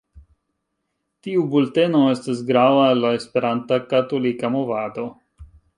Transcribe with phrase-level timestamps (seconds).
[1.27, 5.11] Tiu bulteno estas grava al la Esperanta Katolika Movado.